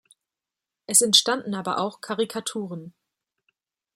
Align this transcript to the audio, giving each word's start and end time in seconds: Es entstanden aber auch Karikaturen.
Es 0.87 1.03
entstanden 1.03 1.53
aber 1.53 1.77
auch 1.77 2.01
Karikaturen. 2.01 2.95